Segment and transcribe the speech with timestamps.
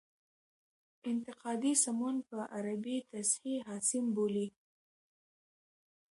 [1.11, 4.47] انتقادي سمون په عربي تصحیح حاسم بولي.